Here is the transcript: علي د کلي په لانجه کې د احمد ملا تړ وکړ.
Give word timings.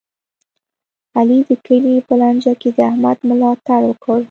علي 1.17 1.39
د 1.49 1.51
کلي 1.65 1.95
په 2.07 2.13
لانجه 2.21 2.53
کې 2.61 2.69
د 2.77 2.79
احمد 2.91 3.17
ملا 3.27 3.51
تړ 3.65 3.81
وکړ. 3.89 4.17